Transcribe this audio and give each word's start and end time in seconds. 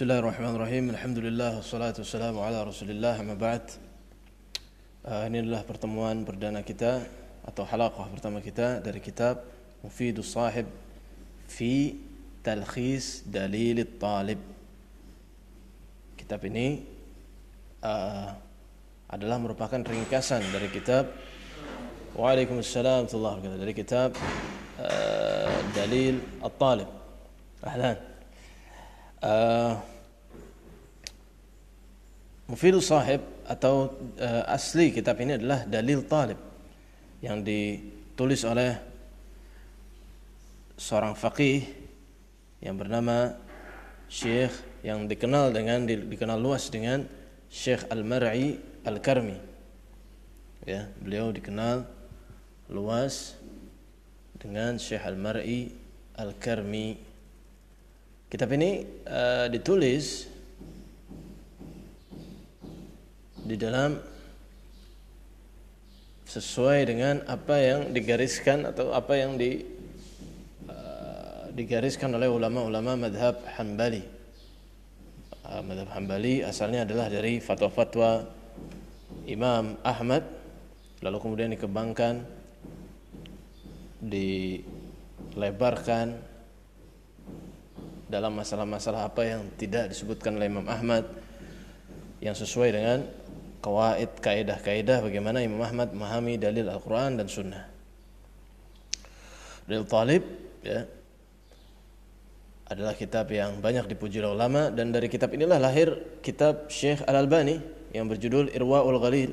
بسم 0.00 0.08
الله 0.08 0.24
الرحمن 0.24 0.54
الرحيم 0.56 0.84
الحمد 0.96 1.18
لله 1.28 1.56
والصلاة 1.60 1.92
والسلام 2.00 2.32
على 2.40 2.64
رسول 2.64 2.88
الله 2.88 3.20
ما 3.20 3.36
بعد 3.36 3.60
آه 5.04 5.28
ini 5.28 5.44
adalah 5.44 5.60
pertemuan 5.60 6.24
perdana 6.24 6.64
kita 6.64 7.04
atau 7.44 7.68
halaqah 7.68 8.08
pertama 8.08 8.40
kita 8.40 8.80
dari 8.80 8.96
مفيد 9.84 10.24
الصاحب 10.24 10.64
في 11.52 12.00
تلخيص 12.40 13.28
دليل 13.28 13.78
الطالب 13.84 14.40
كتاب 16.16 16.40
ini 16.48 16.80
آه 17.84 18.40
adalah 19.12 19.36
merupakan 19.36 19.84
ringkasan 19.84 20.40
dari 20.48 20.72
kitab 20.72 21.12
وعليكم 22.16 22.56
السلام 22.56 23.04
ورحمة 23.04 23.14
الله 23.20 23.32
وبركاته 23.36 24.12
دليل 25.76 26.40
الطالب 26.40 26.88
أهلاً 27.68 28.09
uh, 29.24 29.72
Mufidus 32.50 32.90
Sahib 32.90 33.22
atau 33.46 33.94
uh, 34.18 34.44
asli 34.50 34.90
kitab 34.90 35.20
ini 35.22 35.38
adalah 35.38 35.62
Dalil 35.62 36.02
Talib 36.02 36.38
yang 37.22 37.44
ditulis 37.44 38.42
oleh 38.42 38.74
seorang 40.80 41.12
faqih 41.14 41.62
yang 42.64 42.74
bernama 42.74 43.36
Syekh 44.10 44.50
yang 44.82 45.06
dikenal 45.06 45.52
dengan 45.54 45.84
dikenal 45.86 46.40
luas 46.40 46.72
dengan 46.72 47.04
Syekh 47.52 47.86
Al-Mar'i 47.92 48.58
Al-Karmi. 48.82 49.38
Ya, 50.64 50.88
beliau 50.98 51.30
dikenal 51.30 51.84
luas 52.72 53.36
dengan 54.40 54.80
Syekh 54.80 55.04
Al-Mar'i 55.04 55.70
Al-Karmi 56.16 57.09
Kitab 58.30 58.54
ini 58.54 58.86
uh, 59.10 59.50
ditulis 59.50 60.30
di 63.42 63.58
dalam 63.58 63.98
sesuai 66.30 66.86
dengan 66.86 67.26
apa 67.26 67.58
yang 67.58 67.90
digariskan 67.90 68.70
atau 68.70 68.94
apa 68.94 69.18
yang 69.18 69.34
di 69.34 69.66
uh, 70.70 71.50
digariskan 71.58 72.14
oleh 72.14 72.30
ulama-ulama 72.30 73.10
madhab 73.10 73.42
Hambali. 73.58 74.06
Uh, 75.42 75.66
madhab 75.66 75.90
Hambali 75.90 76.46
asalnya 76.46 76.86
adalah 76.86 77.10
dari 77.10 77.42
fatwa-fatwa 77.42 78.30
Imam 79.26 79.74
Ahmad 79.82 80.22
lalu 81.02 81.18
kemudian 81.18 81.50
dikembangkan 81.50 82.22
dilebarkan 83.98 86.30
dalam 88.10 88.34
masalah-masalah 88.34 89.06
apa 89.06 89.22
yang 89.22 89.46
tidak 89.54 89.94
disebutkan 89.94 90.34
oleh 90.34 90.50
Imam 90.50 90.66
Ahmad 90.66 91.06
yang 92.18 92.34
sesuai 92.34 92.68
dengan 92.74 92.98
kawaid 93.62 94.18
kaidah-kaidah 94.18 94.98
bagaimana 95.06 95.46
Imam 95.46 95.62
Ahmad 95.62 95.94
memahami 95.94 96.34
dalil 96.34 96.66
Al-Qur'an 96.66 97.14
dan 97.14 97.30
Sunnah. 97.30 97.64
Dalil 99.70 99.86
Talib 99.86 100.22
ya 100.66 100.82
adalah 102.66 102.98
kitab 102.98 103.30
yang 103.30 103.62
banyak 103.62 103.86
dipuji 103.86 104.18
oleh 104.18 104.34
ulama 104.34 104.74
dan 104.74 104.90
dari 104.90 105.06
kitab 105.06 105.30
inilah 105.30 105.62
lahir 105.62 106.18
kitab 106.18 106.66
Syekh 106.66 107.06
Al-Albani 107.06 107.62
yang 107.94 108.10
berjudul 108.10 108.50
Irwaul 108.50 108.98
Ghalil. 108.98 109.32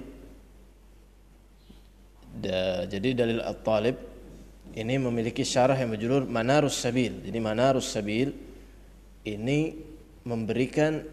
jadi 2.86 3.09
dalil 3.17 3.42
Al-Talib 3.42 3.98
ini 4.78 5.02
memiliki 5.02 5.42
syarah 5.42 5.73
yang 5.73 5.89
berjudul 5.98 6.30
Manarus 6.30 6.78
Sabil. 6.78 7.25
Jadi 7.25 7.39
Manarus 7.42 7.89
Sabil 7.89 8.47
ini 9.36 9.75
memberikan 10.23 11.03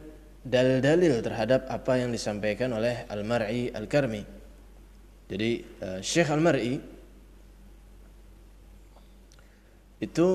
dalil-dalil 0.45 1.25
terhadap 1.25 1.67
apa 1.73 1.98
yang 1.98 2.12
disampaikan 2.12 2.77
oleh 2.77 3.09
Al-Mar'i 3.09 3.73
Al-Karmi. 3.73 4.23
Jadi 5.25 5.51
uh, 5.80 6.01
Syekh 6.05 6.29
Al-Mar'i 6.29 6.77
itu 10.05 10.29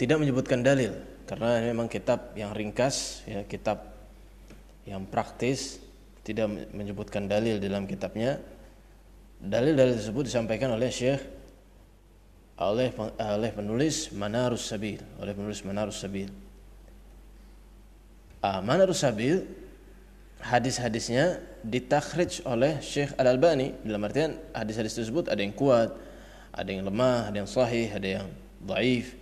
tidak 0.00 0.16
menyebutkan 0.16 0.64
dalil 0.64 0.96
karena 1.28 1.60
memang 1.60 1.92
kitab 1.92 2.32
yang 2.34 2.56
ringkas 2.56 3.20
ya 3.28 3.44
kitab 3.44 3.84
yang 4.88 5.04
praktis 5.06 5.78
tidak 6.24 6.48
menyebutkan 6.72 7.28
dalil 7.28 7.60
dalam 7.60 7.84
kitabnya 7.84 8.40
dalil-dalil 9.38 10.00
tersebut 10.00 10.24
disampaikan 10.24 10.72
oleh 10.72 10.88
Syekh 10.88 11.20
oleh 12.62 12.88
oleh 13.20 13.50
penulis 13.52 14.14
Manarus 14.16 14.72
Sabil 14.72 14.98
oleh 15.20 15.32
penulis 15.36 15.60
Manarus 15.68 16.00
Sabil 16.00 16.30
uh, 18.42 18.60
Manarus 18.60 19.06
Sabil 19.06 19.46
hadis-hadisnya 20.42 21.38
ditakhrij 21.62 22.42
oleh 22.44 22.82
Syekh 22.82 23.14
Al-Albani. 23.14 23.78
Dalam 23.86 24.02
artian 24.02 24.34
hadis-hadis 24.50 24.98
tersebut 24.98 25.30
ada 25.30 25.38
yang 25.38 25.54
kuat, 25.54 25.94
ada 26.50 26.68
yang 26.68 26.82
lemah, 26.82 27.30
ada 27.30 27.36
yang 27.38 27.50
sahih, 27.50 27.88
ada 27.88 28.08
yang 28.20 28.26
dhaif. 28.66 29.14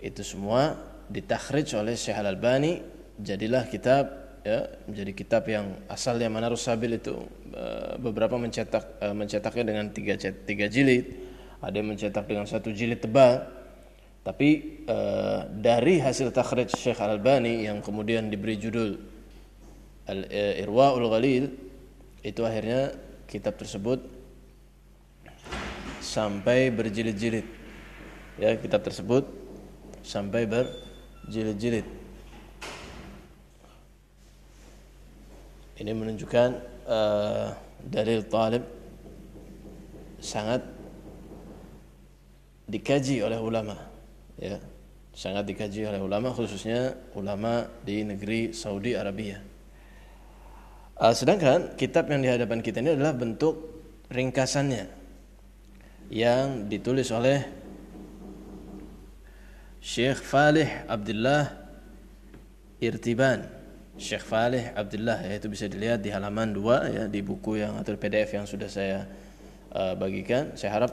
Itu 0.00 0.24
semua 0.24 0.80
ditakhrij 1.12 1.76
oleh 1.76 1.94
Syekh 1.94 2.16
Al-Albani. 2.16 2.80
Jadilah 3.20 3.68
kitab 3.70 4.10
ya 4.44 4.68
menjadi 4.84 5.12
kitab 5.16 5.42
yang 5.48 5.72
asalnya 5.88 6.28
Manarus 6.28 6.66
Sabil 6.66 6.98
itu 7.00 7.16
uh, 7.54 7.94
beberapa 7.96 8.36
mencetak 8.36 9.00
uh, 9.00 9.14
mencetaknya 9.16 9.72
dengan 9.72 9.88
tiga 9.94 10.18
tiga 10.20 10.66
jilid, 10.68 11.14
ada 11.62 11.72
yang 11.72 11.88
mencetak 11.94 12.28
dengan 12.28 12.44
satu 12.44 12.74
jilid 12.74 13.00
tebal 13.00 13.44
tapi 14.24 14.80
uh, 14.88 15.44
dari 15.52 16.00
hasil 16.00 16.32
takhrij 16.32 16.72
Syekh 16.72 16.96
Al-Albani 16.96 17.68
yang 17.68 17.84
kemudian 17.84 18.32
diberi 18.32 18.56
judul 18.56 18.96
Al-Irwaul 20.08 21.12
Ghalil 21.12 21.44
itu 22.24 22.40
akhirnya 22.40 22.96
kitab 23.28 23.60
tersebut 23.60 24.00
sampai 26.00 26.72
berjilid-jilid. 26.72 27.44
Ya, 28.40 28.56
kitab 28.56 28.80
tersebut 28.80 29.28
sampai 30.00 30.48
berjilid-jilid. 30.48 31.84
Ini 35.84 35.92
menunjukkan 35.92 36.48
uh, 36.88 37.52
dalil 37.84 38.24
talib 38.24 38.64
sangat 40.24 40.64
dikaji 42.64 43.20
oleh 43.20 43.36
ulama 43.36 43.93
ya 44.38 44.58
sangat 45.14 45.46
dikaji 45.46 45.86
oleh 45.86 46.02
ulama 46.02 46.34
khususnya 46.34 46.98
ulama 47.14 47.70
di 47.86 48.02
negeri 48.02 48.50
Saudi 48.50 48.98
Arabia. 48.98 49.38
Uh, 50.94 51.14
sedangkan 51.14 51.74
kitab 51.74 52.06
yang 52.10 52.22
di 52.22 52.30
hadapan 52.30 52.62
kita 52.62 52.78
ini 52.82 52.94
adalah 52.94 53.14
bentuk 53.14 53.82
ringkasannya 54.10 54.86
yang 56.10 56.70
ditulis 56.70 57.10
oleh 57.10 57.42
Syekh 59.82 60.22
Falih 60.22 60.86
Abdullah 60.86 61.50
Irtiban. 62.78 63.46
Syekh 63.94 64.26
Falih 64.26 64.74
Abdullah 64.74 65.22
ya 65.22 65.38
itu 65.38 65.46
bisa 65.46 65.70
dilihat 65.70 66.02
di 66.02 66.10
halaman 66.10 66.50
2 66.50 66.94
ya 66.94 67.04
di 67.06 67.22
buku 67.22 67.62
yang 67.62 67.78
atau 67.78 67.94
PDF 67.94 68.34
yang 68.34 68.46
sudah 68.46 68.66
saya 68.66 69.06
uh, 69.70 69.94
bagikan. 69.94 70.54
Saya 70.58 70.78
harap 70.78 70.92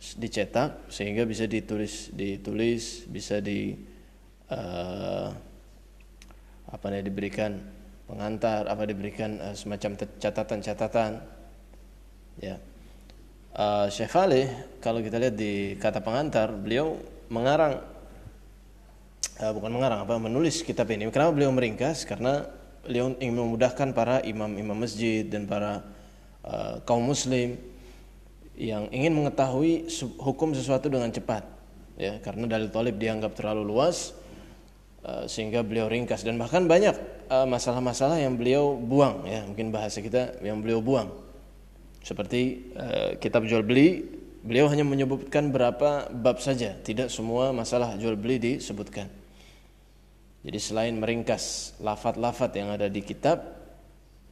dicetak 0.00 0.88
sehingga 0.88 1.28
bisa 1.28 1.44
ditulis 1.44 2.08
ditulis 2.16 3.04
bisa 3.04 3.36
di 3.44 3.76
uh, 4.48 5.28
apa 6.70 6.84
namanya 6.88 7.04
diberikan 7.04 7.60
pengantar 8.08 8.64
apa 8.64 8.82
diberikan 8.88 9.36
uh, 9.38 9.54
semacam 9.54 10.00
catatan-catatan. 10.16 11.20
Ya. 12.40 12.56
Uh, 13.52 13.92
Syekh 13.92 14.08
Falih 14.08 14.48
kalau 14.80 15.04
kita 15.04 15.20
lihat 15.20 15.36
di 15.36 15.76
kata 15.76 16.00
pengantar 16.00 16.54
beliau 16.54 16.96
mengarang 17.28 17.84
uh, 19.36 19.52
bukan 19.52 19.70
mengarang 19.70 20.00
apa 20.08 20.16
menulis 20.16 20.64
kitab 20.64 20.88
ini. 20.88 21.12
Kenapa 21.12 21.36
beliau 21.36 21.52
meringkas? 21.52 22.08
Karena 22.08 22.48
beliau 22.86 23.12
ingin 23.20 23.36
memudahkan 23.36 23.92
para 23.92 24.24
imam-imam 24.24 24.80
masjid 24.80 25.28
dan 25.28 25.44
para 25.44 25.84
uh, 26.46 26.80
kaum 26.88 27.04
muslim 27.04 27.60
yang 28.60 28.92
ingin 28.92 29.16
mengetahui 29.16 29.88
hukum 30.20 30.52
sesuatu 30.52 30.92
dengan 30.92 31.08
cepat 31.08 31.48
ya. 31.96 32.20
Karena 32.20 32.44
dalil 32.44 32.68
tolib 32.68 33.00
dianggap 33.00 33.32
terlalu 33.32 33.64
luas 33.64 34.12
uh, 35.00 35.24
sehingga 35.24 35.64
beliau 35.64 35.88
ringkas. 35.88 36.20
Dan 36.20 36.36
bahkan 36.36 36.68
banyak 36.68 36.92
eh, 37.32 37.46
masalah-masalah 37.48 38.20
yang 38.20 38.36
beliau 38.36 38.76
buang 38.76 39.24
ya. 39.24 39.48
Mungkin 39.48 39.72
bahasa 39.72 40.04
kita 40.04 40.44
yang 40.44 40.60
beliau 40.60 40.84
buang. 40.84 41.08
Seperti 42.04 42.72
uh, 42.76 43.16
kitab 43.16 43.48
jual 43.48 43.64
beli 43.64 44.04
beliau 44.40 44.68
hanya 44.68 44.84
menyebutkan 44.84 45.48
berapa 45.48 46.12
bab 46.12 46.40
saja. 46.44 46.76
Tidak 46.76 47.08
semua 47.08 47.56
masalah 47.56 47.96
jual 47.96 48.16
beli 48.16 48.36
disebutkan. 48.36 49.08
Jadi 50.40 50.58
selain 50.60 50.96
meringkas 50.96 51.76
lafat-lafat 51.84 52.56
yang 52.56 52.72
ada 52.72 52.88
di 52.88 53.04
kitab 53.04 53.44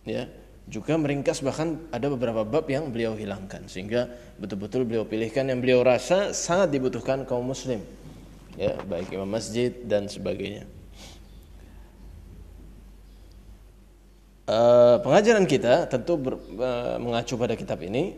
ya 0.08 0.24
juga 0.68 1.00
meringkas 1.00 1.40
bahkan 1.40 1.80
ada 1.88 2.12
beberapa 2.12 2.44
bab 2.44 2.68
yang 2.68 2.92
beliau 2.92 3.16
hilangkan 3.16 3.64
sehingga 3.72 4.12
betul-betul 4.36 4.84
beliau 4.84 5.08
pilihkan 5.08 5.48
yang 5.48 5.64
beliau 5.64 5.80
rasa 5.80 6.36
sangat 6.36 6.76
dibutuhkan 6.76 7.24
kaum 7.24 7.48
muslim 7.48 7.80
ya 8.58 8.76
baik 8.84 9.08
imam 9.14 9.30
masjid 9.30 9.72
dan 9.88 10.10
sebagainya. 10.10 10.68
Uh, 14.48 14.96
pengajaran 15.04 15.44
kita 15.44 15.84
tentu 15.92 16.16
ber, 16.16 16.40
uh, 16.56 16.96
mengacu 16.96 17.36
pada 17.36 17.52
kitab 17.52 17.84
ini 17.84 18.16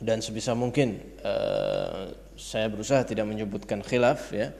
dan 0.00 0.24
sebisa 0.24 0.56
mungkin 0.56 1.04
uh, 1.20 2.16
saya 2.32 2.72
berusaha 2.72 3.04
tidak 3.04 3.28
menyebutkan 3.28 3.84
khilaf 3.84 4.32
ya. 4.32 4.52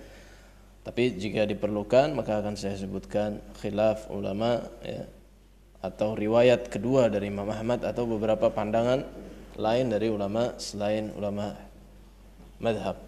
Tapi 0.85 1.17
jika 1.21 1.45
diperlukan 1.45 2.17
maka 2.17 2.41
akan 2.41 2.57
saya 2.57 2.77
sebutkan 2.77 3.45
khilaf 3.61 4.09
ulama 4.09 4.61
ya 4.81 5.05
atau 5.79 6.19
riwayat 6.19 6.67
kedua 6.67 7.07
dari 7.07 7.31
Imam 7.31 7.47
Ahmad 7.47 7.87
atau 7.87 8.05
beberapa 8.07 8.51
pandangan 8.51 9.07
lain 9.59 9.87
dari 9.91 10.11
ulama 10.11 10.59
selain 10.59 11.15
ulama 11.15 11.55
madhab 12.59 12.99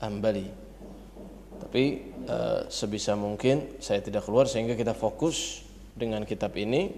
Ambali 0.00 0.64
tapi 1.60 2.12
uh, 2.28 2.66
sebisa 2.70 3.18
mungkin 3.18 3.80
saya 3.82 3.98
tidak 3.98 4.26
keluar 4.26 4.46
sehingga 4.46 4.76
kita 4.78 4.92
fokus 4.94 5.66
dengan 5.94 6.26
kitab 6.26 6.54
ini 6.58 6.92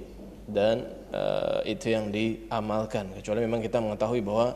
dan 0.47 0.87
uh, 1.17 1.61
itu 1.67 1.91
yang 1.93 2.09
diamalkan. 2.12 3.11
Kecuali 3.17 3.44
memang 3.44 3.61
kita 3.61 3.82
mengetahui 3.82 4.20
bahwa 4.20 4.52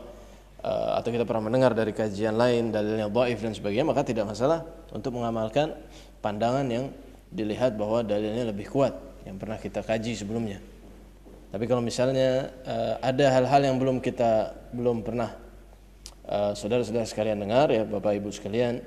uh, 0.61 0.91
atau 0.97 1.09
kita 1.09 1.25
pernah 1.27 1.49
mendengar 1.49 1.73
dari 1.73 1.91
kajian 1.91 2.37
lain 2.37 2.69
dalilnya 2.69 3.11
dhaif 3.11 3.39
dan 3.41 3.53
sebagainya 3.53 3.85
maka 3.85 4.05
tidak 4.05 4.29
masalah 4.29 4.65
untuk 4.93 5.17
mengamalkan 5.17 5.73
pandangan 6.21 6.65
yang 6.69 6.93
dilihat 7.31 7.73
bahwa 7.79 8.05
dalilnya 8.05 8.49
lebih 8.49 8.69
kuat 8.69 8.93
yang 9.25 9.37
pernah 9.37 9.57
kita 9.57 9.85
kaji 9.85 10.17
sebelumnya. 10.17 10.59
Tapi 11.51 11.67
kalau 11.67 11.83
misalnya 11.83 12.55
uh, 12.63 12.95
ada 13.03 13.25
hal-hal 13.35 13.61
yang 13.67 13.75
belum 13.75 13.99
kita 13.99 14.55
belum 14.71 15.03
pernah 15.03 15.35
saudara-saudara 16.31 17.03
uh, 17.03 17.09
sekalian 17.11 17.43
dengar 17.43 17.67
ya 17.67 17.83
Bapak 17.83 18.15
Ibu 18.15 18.31
sekalian 18.31 18.79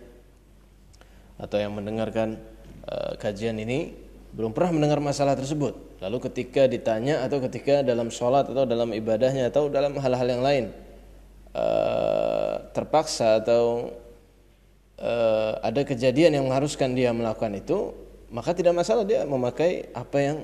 atau 1.36 1.60
yang 1.60 1.76
mendengarkan 1.76 2.40
uh, 2.88 3.20
kajian 3.20 3.60
ini 3.60 3.92
belum 4.34 4.50
pernah 4.50 4.74
mendengar 4.74 4.98
masalah 4.98 5.38
tersebut. 5.38 5.76
Lalu 6.02 6.18
ketika 6.30 6.66
ditanya 6.66 7.22
atau 7.22 7.38
ketika 7.38 7.86
dalam 7.86 8.10
sholat 8.10 8.50
atau 8.50 8.66
dalam 8.66 8.90
ibadahnya 8.90 9.48
atau 9.48 9.70
dalam 9.70 9.94
hal-hal 9.94 10.26
yang 10.26 10.42
lain 10.42 10.64
uh, 11.54 12.64
terpaksa 12.74 13.44
atau 13.44 13.94
uh, 14.98 15.52
ada 15.62 15.86
kejadian 15.86 16.34
yang 16.40 16.44
mengharuskan 16.50 16.92
dia 16.98 17.14
melakukan 17.14 17.54
itu, 17.54 17.94
maka 18.34 18.50
tidak 18.50 18.74
masalah 18.74 19.06
dia 19.06 19.22
memakai 19.22 19.94
apa 19.94 20.18
yang 20.18 20.38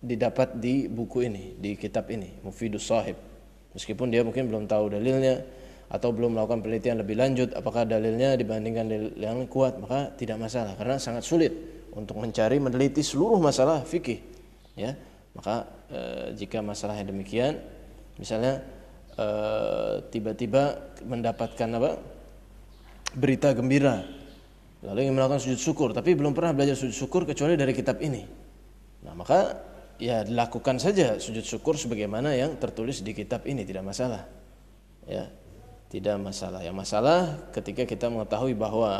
didapat 0.00 0.56
di 0.56 0.88
buku 0.88 1.28
ini, 1.28 1.56
di 1.60 1.76
kitab 1.76 2.08
ini, 2.08 2.40
Mufidus 2.40 2.88
Sahib. 2.88 3.20
Meskipun 3.76 4.08
dia 4.08 4.24
mungkin 4.24 4.48
belum 4.48 4.64
tahu 4.64 4.96
dalilnya 4.96 5.44
atau 5.92 6.08
belum 6.08 6.32
melakukan 6.32 6.64
penelitian 6.64 7.04
lebih 7.04 7.20
lanjut 7.20 7.52
apakah 7.52 7.84
dalilnya 7.84 8.34
dibandingkan 8.40 8.84
dalil 8.88 9.12
yang 9.20 9.44
kuat, 9.44 9.76
maka 9.76 10.16
tidak 10.16 10.40
masalah 10.40 10.72
karena 10.74 10.96
sangat 10.96 11.24
sulit 11.28 11.52
untuk 11.94 12.18
mencari 12.18 12.58
meneliti 12.58 13.00
seluruh 13.00 13.38
masalah 13.38 13.86
fikih 13.86 14.18
ya 14.74 14.98
maka 15.34 15.66
e, 15.86 16.00
jika 16.34 16.58
masalahnya 16.60 17.14
demikian 17.14 17.62
misalnya 18.18 18.62
tiba-tiba 20.10 20.62
e, 20.98 21.06
mendapatkan 21.06 21.68
apa 21.78 21.90
berita 23.14 23.54
gembira 23.54 24.02
lalu 24.84 25.08
ingin 25.08 25.14
melakukan 25.16 25.40
sujud 25.40 25.60
syukur 25.60 25.88
tapi 25.96 26.12
belum 26.12 26.36
pernah 26.36 26.52
belajar 26.52 26.76
sujud 26.76 26.94
syukur 26.94 27.24
kecuali 27.24 27.56
dari 27.56 27.72
kitab 27.72 27.98
ini 28.04 28.22
nah 29.04 29.16
maka 29.16 29.58
ya 29.96 30.22
dilakukan 30.24 30.76
saja 30.76 31.16
sujud 31.16 31.44
syukur 31.44 31.80
sebagaimana 31.80 32.36
yang 32.36 32.56
tertulis 32.60 33.00
di 33.00 33.16
kitab 33.16 33.48
ini 33.48 33.64
tidak 33.64 33.84
masalah 33.84 34.28
ya 35.08 35.28
tidak 35.88 36.16
masalah 36.18 36.60
yang 36.60 36.74
masalah 36.74 37.48
ketika 37.54 37.86
kita 37.86 38.10
mengetahui 38.10 38.58
bahwa 38.58 38.90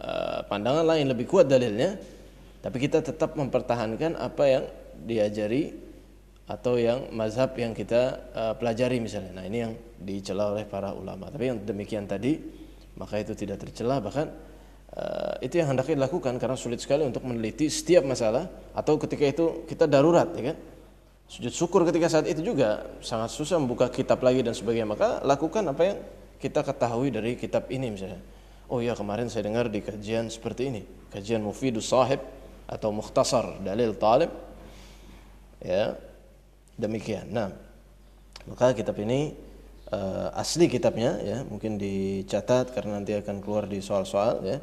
uh, 0.00 0.40
pandangan 0.48 0.86
lain 0.86 1.06
lebih 1.10 1.28
kuat 1.28 1.46
dalilnya 1.46 2.00
tapi 2.58 2.82
kita 2.82 3.04
tetap 3.04 3.38
mempertahankan 3.38 4.18
apa 4.18 4.44
yang 4.48 4.64
diajari 5.06 5.88
atau 6.48 6.80
yang 6.80 7.12
mazhab 7.12 7.52
yang 7.60 7.76
kita 7.76 8.32
uh, 8.32 8.54
pelajari 8.56 8.98
misalnya. 9.04 9.36
Nah, 9.36 9.44
ini 9.44 9.58
yang 9.68 9.72
dicela 10.00 10.48
oleh 10.56 10.64
para 10.64 10.96
ulama. 10.96 11.28
Tapi 11.28 11.44
yang 11.52 11.60
demikian 11.60 12.08
tadi 12.08 12.40
maka 12.96 13.20
itu 13.20 13.36
tidak 13.36 13.62
tercela 13.62 14.02
bahkan 14.02 14.32
itu 15.44 15.62
yang 15.62 15.70
hendaknya 15.70 16.04
dilakukan 16.04 16.36
karena 16.42 16.56
sulit 16.58 16.82
sekali 16.82 17.06
untuk 17.06 17.22
meneliti 17.22 17.70
setiap 17.70 18.02
masalah 18.02 18.50
atau 18.74 18.98
ketika 18.98 19.24
itu 19.24 19.44
kita 19.68 19.86
darurat 19.86 20.28
ya 20.34 20.54
kan. 20.54 20.58
Sujud 21.28 21.52
syukur 21.52 21.84
ketika 21.84 22.08
saat 22.08 22.24
itu 22.24 22.40
juga 22.40 22.88
sangat 23.04 23.28
susah 23.28 23.60
membuka 23.60 23.92
kitab 23.92 24.24
lagi 24.24 24.40
dan 24.40 24.56
sebagainya. 24.56 24.88
Maka 24.88 25.08
lakukan 25.20 25.60
apa 25.68 25.82
yang 25.84 25.98
kita 26.40 26.64
ketahui 26.64 27.12
dari 27.12 27.36
kitab 27.36 27.68
ini 27.68 27.92
misalnya. 27.92 28.20
Oh 28.72 28.80
ya 28.80 28.96
kemarin 28.96 29.28
saya 29.28 29.44
dengar 29.44 29.68
di 29.68 29.84
kajian 29.84 30.32
seperti 30.32 30.72
ini, 30.72 30.82
kajian 31.12 31.44
Mufidus 31.44 31.92
Sahib 31.92 32.20
atau 32.68 32.92
mukhtasar 32.92 33.64
dalil 33.64 33.96
talib 33.96 34.28
ya 35.64 35.96
demikian 36.76 37.32
nah 37.32 37.48
maka 38.44 38.76
kitab 38.76 39.00
ini 39.00 39.32
uh, 39.88 40.28
asli 40.36 40.68
kitabnya 40.68 41.16
ya 41.24 41.38
mungkin 41.48 41.80
dicatat 41.80 42.76
karena 42.76 43.00
nanti 43.00 43.16
akan 43.16 43.40
keluar 43.40 43.64
di 43.64 43.80
soal-soal 43.80 44.44
ya 44.44 44.60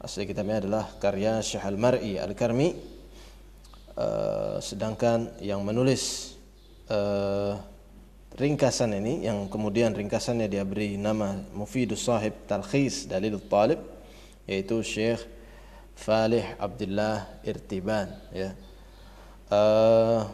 asli 0.00 0.24
kitabnya 0.24 0.64
adalah 0.64 0.84
karya 0.96 1.44
Syekh 1.44 1.60
Al-Mar'i 1.60 2.16
Al-Karmi 2.16 2.72
uh, 4.00 4.56
sedangkan 4.56 5.36
yang 5.44 5.60
menulis 5.60 6.34
uh, 6.88 7.60
ringkasan 8.40 8.96
ini 8.96 9.28
yang 9.28 9.52
kemudian 9.52 9.92
ringkasannya 9.92 10.48
dia 10.48 10.64
beri 10.64 10.96
nama 10.96 11.36
Mufidus 11.52 12.08
Sahib 12.08 12.48
Talkhis 12.48 13.04
Dalil 13.04 13.36
Talib 13.44 13.84
yaitu 14.48 14.80
Syekh 14.80 15.20
Falih 16.00 16.56
Abdullah 16.56 17.28
Irtiban 17.44 18.08
ya. 18.32 18.56
Uh, 19.52 20.24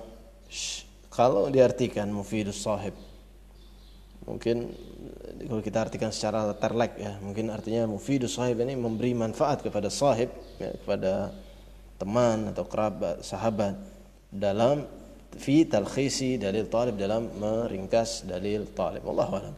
kalau 1.10 1.48
diartikan 1.48 2.06
mufidus 2.12 2.60
sahib 2.60 2.92
mungkin 4.26 4.74
kalau 5.46 5.62
kita 5.62 5.86
artikan 5.86 6.10
secara 6.10 6.50
terlek 6.58 6.98
ya 6.98 7.16
mungkin 7.22 7.54
artinya 7.54 7.86
mufidus 7.86 8.34
sahib 8.34 8.58
ini 8.60 8.74
memberi 8.74 9.14
manfaat 9.14 9.62
kepada 9.62 9.86
sahib 9.86 10.34
ya, 10.58 10.74
kepada 10.82 11.30
teman 11.96 12.52
atau 12.52 12.64
kerabat 12.68 13.24
sahabat 13.24 13.78
dalam 14.28 14.84
fi 15.36 15.68
talkhisi 15.68 16.40
dalil 16.40 16.66
talib 16.68 16.96
dalam 16.96 17.28
meringkas 17.36 18.24
dalil 18.24 18.68
talib. 18.72 19.04
Allah 19.04 19.52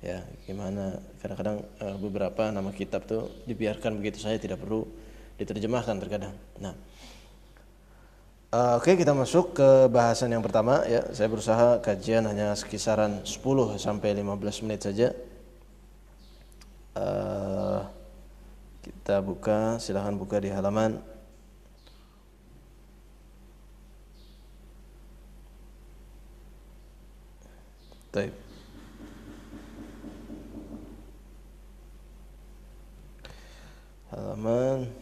ya 0.00 0.18
gimana? 0.48 0.96
Kadang-kadang 1.20 1.58
uh, 1.80 1.96
beberapa 2.00 2.48
nama 2.50 2.72
kitab 2.72 3.06
tuh 3.06 3.44
dibiarkan 3.46 4.00
begitu 4.00 4.18
saja 4.20 4.40
tidak 4.40 4.60
perlu 4.60 4.88
diterjemahkan 5.36 5.96
terkadang. 6.00 6.34
Nah, 6.60 6.74
uh, 8.52 8.76
oke 8.78 8.84
okay, 8.84 8.94
kita 9.00 9.16
masuk 9.16 9.56
ke 9.56 9.88
bahasan 9.88 10.30
yang 10.30 10.44
pertama 10.44 10.84
ya. 10.84 11.08
Saya 11.16 11.28
berusaha 11.32 11.80
kajian 11.80 12.28
hanya 12.28 12.52
sekisaran 12.52 13.24
10 13.24 13.80
sampai 13.80 14.12
15 14.20 14.64
menit 14.68 14.80
saja. 14.84 15.08
Uh, 16.92 17.80
kita 18.84 19.24
buka, 19.24 19.80
silahkan 19.80 20.12
buka 20.12 20.36
di 20.36 20.52
halaman 20.52 21.00
Baik. 28.12 28.36
Halaman 34.12 34.92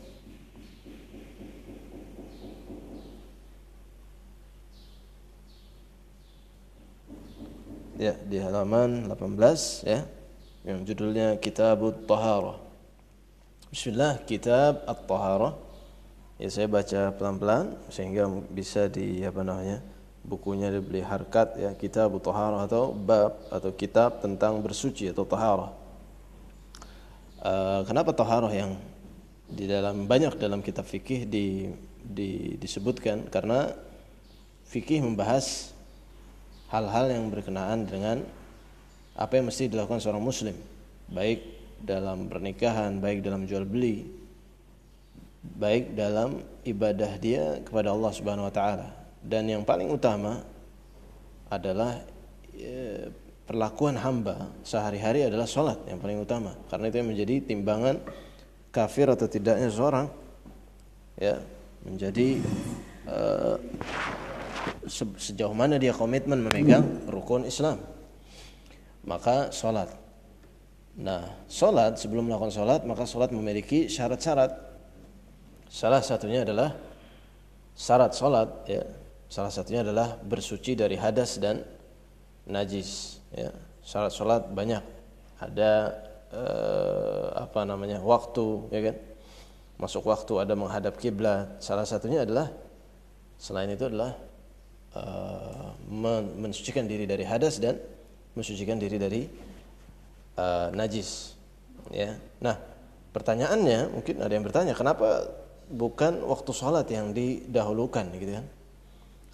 ya 8.01 8.17
di 8.17 8.41
halaman 8.41 9.13
18 9.13 9.85
ya 9.85 10.01
yang 10.65 10.89
judulnya 10.89 11.37
Kitabut 11.37 12.09
Taharah. 12.09 12.57
Bismillah 13.69 14.25
Kitab 14.25 14.89
At-Taharah. 14.89 15.53
Ya 16.41 16.49
saya 16.49 16.65
baca 16.65 17.13
pelan-pelan 17.13 17.77
sehingga 17.93 18.25
bisa 18.49 18.89
di 18.89 19.21
apa 19.21 19.45
namanya? 19.45 19.85
bukunya 20.21 20.69
dibeli 20.69 21.01
harkat 21.01 21.57
ya 21.57 21.73
Kitab 21.77 22.13
Taharah 22.21 22.69
atau 22.69 22.93
bab 22.93 23.41
atau 23.49 23.73
kitab 23.73 24.21
tentang 24.21 24.61
bersuci 24.61 25.13
atau 25.13 25.25
taharah. 25.25 25.73
Uh, 27.41 27.81
kenapa 27.89 28.13
taharah 28.13 28.53
yang 28.53 28.77
di 29.49 29.65
dalam 29.65 30.05
banyak 30.05 30.37
dalam 30.37 30.61
kitab 30.61 30.85
fikih 30.85 31.25
di, 31.25 31.73
di 32.05 32.53
disebutkan 32.61 33.33
karena 33.33 33.73
fikih 34.69 35.01
membahas 35.01 35.73
hal-hal 36.71 37.07
yang 37.11 37.29
berkenaan 37.29 37.85
dengan 37.85 38.23
apa 39.19 39.33
yang 39.37 39.51
mesti 39.51 39.69
dilakukan 39.69 40.01
seorang 40.01 40.23
muslim. 40.23 40.57
Baik 41.11 41.43
dalam 41.81 42.29
pernikahan 42.29 43.01
baik 43.01 43.25
dalam 43.25 43.49
jual 43.49 43.65
beli 43.65 44.05
baik 45.41 45.97
dalam 45.97 46.45
ibadah 46.69 47.17
dia 47.17 47.65
kepada 47.65 47.97
Allah 47.97 48.13
Subhanahu 48.13 48.49
wa 48.49 48.55
taala. 48.55 48.89
Dan 49.21 49.49
yang 49.49 49.65
paling 49.65 49.89
utama 49.89 50.41
adalah 51.49 52.01
e, 52.53 53.09
perlakuan 53.49 53.97
hamba 53.97 54.53
sehari-hari 54.65 55.25
adalah 55.29 55.49
sholat 55.49 55.81
yang 55.89 55.97
paling 55.97 56.21
utama. 56.21 56.53
Karena 56.69 56.93
itu 56.93 56.97
yang 57.01 57.09
menjadi 57.09 57.35
timbangan 57.45 57.97
kafir 58.69 59.09
atau 59.09 59.27
tidaknya 59.27 59.69
seorang 59.73 60.07
ya 61.17 61.41
menjadi 61.85 62.39
e, 64.85 64.89
sejauh 65.17 65.55
mana 65.55 65.77
dia 65.77 65.95
komitmen 65.95 66.41
memegang 66.41 67.09
rukun 67.09 67.45
Islam. 67.49 67.81
Maka 69.05 69.49
sholat. 69.53 69.89
Nah, 71.01 71.25
sholat 71.49 71.97
sebelum 71.97 72.29
melakukan 72.29 72.53
sholat 72.53 72.85
maka 72.85 73.09
sholat 73.09 73.33
memiliki 73.33 73.89
syarat-syarat. 73.89 74.53
Salah 75.71 76.03
satunya 76.03 76.43
adalah 76.45 76.77
syarat 77.73 78.13
sholat 78.13 78.49
ya. 78.69 78.83
Salah 79.31 79.53
satunya 79.55 79.87
adalah 79.87 80.19
bersuci 80.19 80.75
dari 80.75 80.99
hadas 80.99 81.39
dan 81.39 81.63
najis 82.51 83.23
ya. 83.33 83.55
Syarat 83.81 84.13
sholat 84.13 84.43
banyak. 84.51 84.83
Ada 85.41 85.73
eh, 86.35 87.27
apa 87.35 87.67
namanya 87.67 87.99
waktu 88.03 88.71
ya 88.71 88.81
kan 88.91 88.97
masuk 89.81 90.07
waktu 90.07 90.33
ada 90.45 90.55
menghadap 90.55 90.95
kiblat 91.01 91.59
salah 91.59 91.89
satunya 91.89 92.23
adalah 92.23 92.53
selain 93.41 93.73
itu 93.73 93.89
adalah 93.89 94.13
uh, 94.95 95.75
mensucikan 96.39 96.87
diri 96.87 97.07
dari 97.07 97.27
hadas 97.27 97.59
dan 97.59 97.79
mensucikan 98.35 98.79
diri 98.79 98.97
dari 98.97 99.23
uh, 100.39 100.69
najis. 100.75 101.35
Ya. 101.91 102.17
Nah 102.43 102.57
pertanyaannya 103.11 103.91
mungkin 103.91 104.23
ada 104.23 104.33
yang 104.33 104.47
bertanya 104.47 104.73
kenapa 104.75 105.27
bukan 105.71 106.23
waktu 106.27 106.51
sholat 106.55 106.87
yang 106.91 107.11
didahulukan 107.11 108.07
gitu 108.15 108.33
kan? 108.39 108.47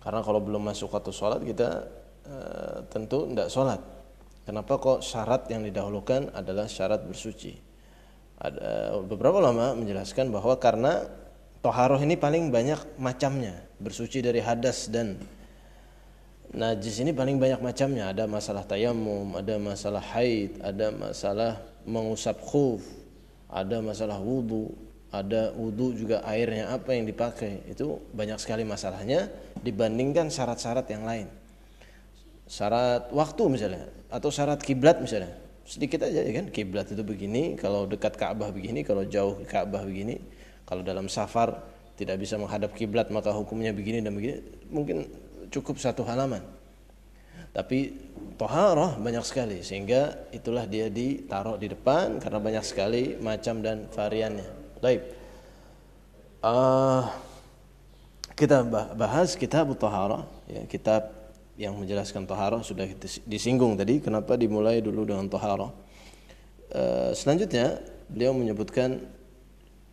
Karena 0.01 0.21
kalau 0.23 0.41
belum 0.41 0.63
masuk 0.65 0.93
waktu 0.93 1.13
sholat 1.13 1.41
kita 1.43 1.69
uh, 2.29 2.79
tentu 2.89 3.29
tidak 3.29 3.49
sholat. 3.53 3.81
Kenapa 4.47 4.79
kok 4.79 5.03
syarat 5.03 5.51
yang 5.51 5.67
didahulukan 5.67 6.31
adalah 6.31 6.71
syarat 6.71 7.03
bersuci? 7.03 7.59
Ada 8.39 8.95
beberapa 9.03 9.43
ulama 9.43 9.75
menjelaskan 9.75 10.31
bahwa 10.31 10.55
karena 10.63 11.03
toharoh 11.67 11.99
ini 11.99 12.15
paling 12.15 12.55
banyak 12.55 12.79
macamnya 12.95 13.67
bersuci 13.83 14.23
dari 14.23 14.39
hadas 14.39 14.87
dan 14.87 15.19
najis 16.55 17.03
ini 17.03 17.11
paling 17.17 17.41
banyak 17.41 17.59
macamnya. 17.59 18.13
Ada 18.13 18.29
masalah 18.29 18.63
tayamum 18.63 19.35
ada 19.35 19.57
masalah 19.59 20.03
haid 20.15 20.61
ada 20.63 20.93
masalah 20.95 21.53
mengusap 21.87 22.39
khuf 22.43 22.83
ada 23.47 23.79
masalah 23.79 24.19
wudhu 24.19 24.75
ada 25.15 25.55
wudhu 25.55 25.97
juga 25.97 26.21
airnya 26.27 26.71
apa 26.75 26.93
yang 26.93 27.09
dipakai. 27.09 27.65
Itu 27.71 28.03
banyak 28.13 28.37
sekali 28.43 28.63
masalahnya 28.63 29.31
dibandingkan 29.63 30.29
syarat-syarat 30.29 30.87
yang 30.93 31.07
lain. 31.07 31.27
Syarat 32.47 33.11
waktu 33.11 33.43
misalnya 33.51 33.89
atau 34.13 34.29
syarat 34.31 34.61
kiblat 34.61 35.01
misalnya. 35.01 35.35
Sedikit 35.67 36.07
aja 36.07 36.23
ya 36.23 36.31
kan? 36.31 36.47
Kiblat 36.53 36.87
itu 36.95 37.03
begini 37.03 37.59
kalau 37.59 37.91
dekat 37.91 38.15
Ka'bah 38.15 38.55
begini 38.55 38.87
kalau 38.87 39.03
jauh 39.03 39.43
Ka'bah 39.51 39.83
begini 39.83 40.23
kalau 40.63 40.87
dalam 40.87 41.11
safar 41.11 41.59
tidak 41.97 42.23
bisa 42.23 42.37
menghadap 42.37 42.71
kiblat 42.77 43.09
maka 43.11 43.33
hukumnya 43.35 43.75
begini 43.75 43.99
dan 44.05 44.15
begini. 44.15 44.47
Mungkin 44.71 45.26
cukup 45.51 45.79
satu 45.81 46.03
halaman. 46.07 46.43
Tapi 47.57 47.97
toharoh 48.37 49.01
banyak 49.01 49.25
sekali 49.25 49.65
sehingga 49.65 50.29
itulah 50.29 50.69
dia 50.69 50.93
ditaruh 50.93 51.57
di 51.57 51.73
depan 51.73 52.21
karena 52.21 52.39
banyak 52.41 52.65
sekali 52.65 53.17
macam 53.17 53.65
dan 53.65 53.89
variannya. 53.89 54.49
Baik. 54.85 55.01
Uh, 56.45 57.09
kita 58.37 58.61
bahas 58.93 59.33
kitab 59.41 59.73
toharoh 59.81 60.29
ya 60.45 60.69
kitab 60.69 61.09
yang 61.57 61.73
menjelaskan 61.81 62.29
toharoh 62.29 62.61
sudah 62.61 62.85
disinggung 63.25 63.81
tadi 63.81 64.05
kenapa 64.05 64.37
dimulai 64.37 64.85
dulu 64.85 65.09
dengan 65.09 65.25
toharoh 65.33 65.73
uh, 66.77 67.17
selanjutnya 67.17 67.81
beliau 68.13 68.37
menyebutkan 68.37 69.01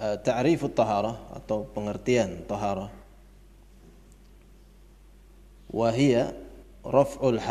uh, 0.04 0.20
ta'rifut 0.20 0.76
atau 0.76 1.64
pengertian 1.72 2.44
toharoh 2.44 2.92
wahia 5.74 6.38
raf'ul 6.86 7.42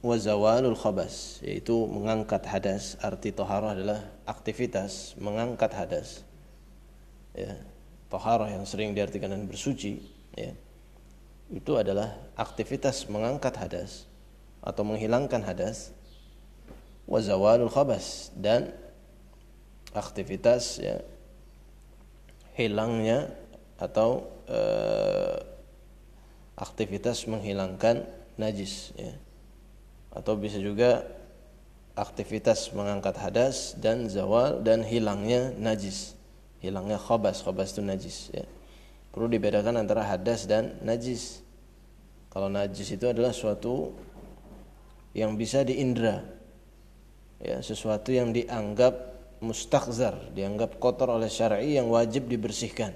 wa 0.00 0.16
zawalul 0.16 0.76
khabas 0.76 1.38
yaitu 1.44 1.86
mengangkat 1.86 2.42
hadas. 2.44 2.98
Arti 2.98 3.30
toharoh 3.30 3.72
adalah 3.72 4.02
aktivitas 4.26 5.14
mengangkat 5.20 5.70
hadas. 5.72 6.26
Ya 7.32 7.54
toharoh 8.10 8.50
yang 8.50 8.66
sering 8.66 8.92
diartikan 8.92 9.30
dan 9.30 9.46
bersuci 9.46 10.02
ya. 10.34 10.52
Itu 11.50 11.78
adalah 11.78 12.14
aktivitas 12.34 13.06
mengangkat 13.10 13.54
hadas 13.58 14.10
atau 14.62 14.82
menghilangkan 14.82 15.46
hadas. 15.46 15.94
Wazawalul 17.10 17.70
khabas 17.70 18.30
dan 18.38 18.70
aktivitas 19.90 20.78
ya 20.78 21.02
hilangnya 22.54 23.34
atau 23.82 24.30
uh, 24.46 25.42
aktivitas 26.60 27.24
menghilangkan 27.24 28.04
najis 28.36 28.92
ya 28.94 29.16
atau 30.12 30.36
bisa 30.36 30.60
juga 30.60 31.08
aktivitas 31.96 32.70
mengangkat 32.76 33.16
hadas 33.16 33.74
dan 33.80 34.06
zawal 34.12 34.60
dan 34.60 34.84
hilangnya 34.84 35.50
najis 35.56 36.14
hilangnya 36.60 37.00
khabas 37.00 37.40
khabas 37.40 37.72
itu 37.72 37.82
najis 37.82 38.28
ya 38.36 38.44
Perlu 39.10 39.26
dibedakan 39.26 39.74
antara 39.74 40.06
hadas 40.06 40.46
dan 40.46 40.78
najis. 40.86 41.42
Kalau 42.30 42.46
najis 42.46 42.94
itu 42.94 43.10
adalah 43.10 43.34
suatu 43.34 43.90
yang 45.18 45.34
bisa 45.34 45.66
diindra. 45.66 46.22
Ya, 47.42 47.58
sesuatu 47.58 48.14
yang 48.14 48.30
dianggap 48.30 48.94
mustakzar, 49.42 50.30
dianggap 50.30 50.78
kotor 50.78 51.10
oleh 51.10 51.26
syar'i 51.26 51.74
yang 51.74 51.90
wajib 51.90 52.30
dibersihkan. 52.30 52.94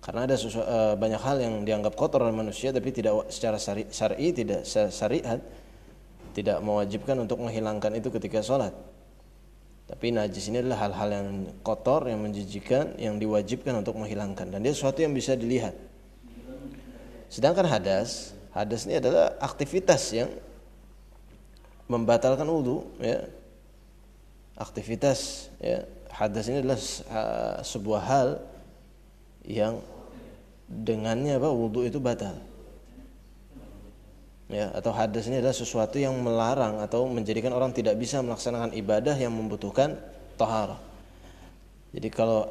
Karena 0.00 0.24
ada 0.24 0.32
sesu, 0.32 0.64
uh, 0.64 0.96
banyak 0.96 1.20
hal 1.20 1.36
yang 1.44 1.54
dianggap 1.60 1.92
kotor 1.92 2.24
oleh 2.24 2.32
manusia 2.32 2.72
tapi 2.72 2.88
tidak 2.88 3.28
secara 3.28 3.60
syar'i 3.60 4.32
tidak 4.32 4.64
syariat 4.64 5.40
tidak 6.32 6.58
mewajibkan 6.64 7.20
untuk 7.20 7.42
menghilangkan 7.42 7.92
itu 7.98 8.08
ketika 8.08 8.40
sholat. 8.40 8.72
Tapi 9.90 10.14
najis 10.14 10.46
ini 10.46 10.62
adalah 10.62 10.86
hal-hal 10.86 11.08
yang 11.10 11.28
kotor, 11.66 12.06
yang 12.06 12.22
menjijikan, 12.22 12.94
yang 12.94 13.18
diwajibkan 13.18 13.74
untuk 13.82 13.98
menghilangkan. 13.98 14.46
Dan 14.54 14.62
dia 14.62 14.70
sesuatu 14.70 15.02
yang 15.02 15.10
bisa 15.10 15.34
dilihat. 15.34 15.74
Sedangkan 17.26 17.66
hadas, 17.66 18.30
hadas 18.54 18.86
ini 18.86 19.02
adalah 19.02 19.34
aktivitas 19.42 20.14
yang 20.14 20.30
membatalkan 21.90 22.46
wudhu. 22.46 22.86
Ya. 23.02 23.26
Aktivitas, 24.54 25.50
ya. 25.58 25.82
hadas 26.14 26.46
ini 26.46 26.62
adalah 26.62 26.78
uh, 27.10 27.56
sebuah 27.66 28.02
hal 28.06 28.28
yang 29.50 29.82
dengannya 30.70 31.42
apa 31.42 31.50
wudhu 31.50 31.82
itu 31.82 31.98
batal 31.98 32.38
ya 34.50 34.74
atau 34.74 34.90
hadas 34.90 35.30
ini 35.30 35.38
adalah 35.38 35.54
sesuatu 35.54 35.96
yang 35.96 36.18
melarang 36.18 36.82
atau 36.82 37.06
menjadikan 37.06 37.54
orang 37.54 37.70
tidak 37.70 37.94
bisa 37.98 38.18
melaksanakan 38.20 38.74
ibadah 38.74 39.14
yang 39.14 39.30
membutuhkan 39.30 39.94
tahara. 40.34 40.78
Jadi 41.94 42.08
kalau 42.10 42.50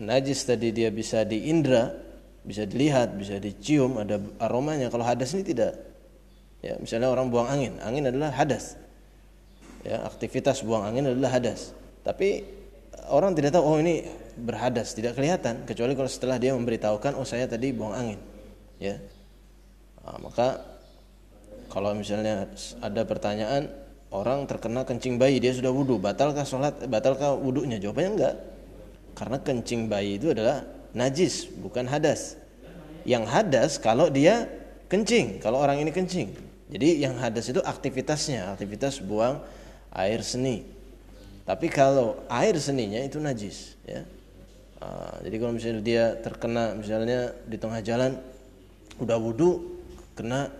najis 0.00 0.44
tadi 0.44 0.72
dia 0.72 0.88
bisa 0.88 1.24
diindra, 1.24 1.92
bisa 2.44 2.64
dilihat, 2.68 3.16
bisa 3.16 3.36
dicium, 3.40 4.00
ada 4.00 4.20
aromanya. 4.40 4.88
Kalau 4.88 5.04
hadas 5.04 5.32
ini 5.36 5.44
tidak. 5.44 5.72
Ya, 6.64 6.80
misalnya 6.80 7.12
orang 7.12 7.28
buang 7.28 7.48
angin, 7.48 7.76
angin 7.84 8.08
adalah 8.08 8.32
hadas. 8.32 8.80
Ya, 9.84 10.00
aktivitas 10.04 10.64
buang 10.64 10.84
angin 10.84 11.12
adalah 11.12 11.36
hadas. 11.36 11.76
Tapi 12.04 12.44
orang 13.12 13.36
tidak 13.36 13.52
tahu 13.52 13.64
oh 13.64 13.76
ini 13.80 14.04
berhadas, 14.36 14.94
tidak 14.94 15.14
kelihatan 15.14 15.62
kecuali 15.64 15.94
kalau 15.94 16.10
setelah 16.10 16.36
dia 16.38 16.52
memberitahukan 16.54 17.14
oh 17.14 17.26
saya 17.26 17.46
tadi 17.46 17.70
buang 17.70 17.94
angin. 17.94 18.20
Ya. 18.82 18.98
Nah, 20.04 20.18
maka 20.20 20.60
kalau 21.72 21.96
misalnya 21.96 22.50
ada 22.78 23.02
pertanyaan 23.02 23.72
orang 24.14 24.46
terkena 24.46 24.86
kencing 24.86 25.18
bayi 25.18 25.42
dia 25.42 25.50
sudah 25.50 25.74
wudhu 25.74 25.98
batalkah 25.98 26.46
sholat 26.46 26.86
batalkah 26.86 27.34
wudhunya 27.34 27.82
jawabannya 27.82 28.10
enggak. 28.14 28.36
Karena 29.14 29.38
kencing 29.42 29.86
bayi 29.86 30.18
itu 30.18 30.30
adalah 30.30 30.66
najis 30.94 31.50
bukan 31.50 31.86
hadas. 31.90 32.38
Yang 33.02 33.24
hadas 33.30 33.72
kalau 33.82 34.10
dia 34.10 34.46
kencing 34.86 35.42
kalau 35.42 35.62
orang 35.62 35.82
ini 35.82 35.90
kencing. 35.90 36.34
Jadi 36.70 37.02
yang 37.02 37.18
hadas 37.18 37.50
itu 37.50 37.62
aktivitasnya 37.62 38.54
aktivitas 38.54 38.98
buang 39.02 39.42
air 39.94 40.20
seni. 40.22 40.66
Tapi 41.44 41.68
kalau 41.68 42.24
air 42.32 42.56
seninya 42.56 43.02
itu 43.04 43.20
najis 43.20 43.76
ya 43.84 44.00
ah, 44.84 45.16
jadi 45.24 45.36
kalau 45.40 45.52
misalnya 45.56 45.80
dia 45.80 46.04
terkena 46.20 46.76
misalnya 46.76 47.32
di 47.48 47.56
tengah 47.56 47.80
jalan 47.80 48.20
udah 49.00 49.16
wudhu 49.16 49.80
kena 50.12 50.52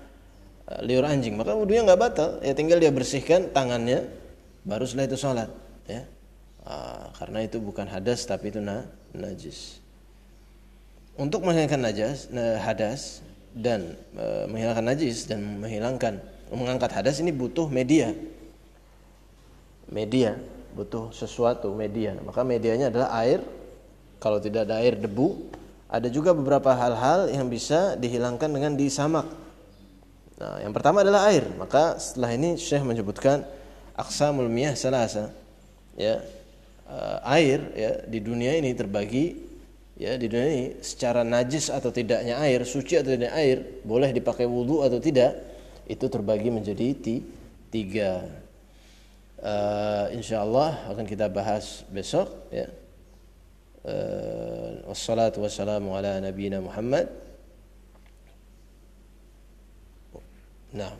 Eh, 0.65 0.81
liur 0.81 1.05
anjing 1.05 1.37
maka 1.37 1.53
wudhunya 1.53 1.85
nggak 1.85 2.01
batal. 2.01 2.31
Ya 2.41 2.57
tinggal 2.57 2.81
dia 2.81 2.89
bersihkan 2.89 3.53
tangannya 3.53 4.09
baru 4.65 4.89
setelah 4.89 5.07
itu 5.13 5.19
sholat 5.21 5.51
ya. 5.85 6.09
Uh, 6.65 7.13
karena 7.21 7.45
itu 7.45 7.61
bukan 7.61 7.85
hadas 7.85 8.25
tapi 8.25 8.49
itu 8.49 8.57
na, 8.57 8.89
najis. 9.13 9.85
Untuk 11.21 11.45
menghilangkan 11.45 11.77
najas 11.77 12.33
nah, 12.33 12.57
hadas 12.57 13.21
dan 13.53 13.93
uh, 14.17 14.49
menghilangkan 14.49 14.89
najis 14.89 15.29
dan 15.29 15.45
menghilangkan 15.61 16.25
mengangkat 16.49 16.97
hadas 16.97 17.21
ini 17.21 17.29
butuh 17.37 17.69
media. 17.69 18.17
Media 19.93 20.41
butuh 20.73 21.13
sesuatu 21.13 21.69
media. 21.77 22.17
Maka 22.25 22.41
medianya 22.41 22.89
adalah 22.89 23.13
air 23.21 23.45
kalau 24.25 24.41
tidak 24.41 24.65
ada 24.65 24.81
air 24.81 24.97
debu 24.97 25.53
ada 25.93 26.09
juga 26.09 26.33
beberapa 26.33 26.73
hal-hal 26.73 27.29
yang 27.29 27.53
bisa 27.53 28.01
dihilangkan 28.01 28.49
dengan 28.49 28.73
disamak 28.73 29.29
Nah, 30.35 30.59
yang 30.59 30.75
pertama 30.75 31.07
adalah 31.07 31.31
air. 31.31 31.47
Maka 31.55 31.99
setelah 32.03 32.35
ini 32.35 32.59
Syekh 32.59 32.83
menyebutkan 32.83 33.47
aqsamul 33.95 34.51
miyah 34.51 34.75
salasa. 34.75 35.31
Ya. 35.95 36.23
Uh, 36.85 37.19
air 37.33 37.65
ya 37.73 38.05
di 38.05 38.21
dunia 38.21 38.61
ini 38.61 38.77
terbagi 38.77 39.41
ya 39.97 40.21
di 40.21 40.29
dunia 40.29 40.49
ini 40.53 40.67
secara 40.85 41.25
najis 41.25 41.73
atau 41.73 41.89
tidaknya 41.89 42.37
air, 42.45 42.61
suci 42.69 43.01
atau 43.01 43.09
tidaknya 43.09 43.33
air, 43.33 43.81
boleh 43.89 44.13
dipakai 44.13 44.45
wudhu 44.45 44.85
atau 44.85 45.01
tidak, 45.01 45.33
itu 45.89 46.05
terbagi 46.13 46.53
menjadi 46.53 46.93
tiga. 47.73 48.29
Uh, 49.41 50.13
insya 50.13 50.45
Allah 50.45 50.77
akan 50.93 51.09
kita 51.09 51.25
bahas 51.33 51.89
besok 51.89 52.29
ya. 52.53 52.69
آه، 53.87 54.89
والصلاة 54.89 55.33
والسلام 55.37 55.91
على 55.91 56.21
نبينا 56.21 56.61
محمد. 56.61 57.09
نعم. 60.73 60.97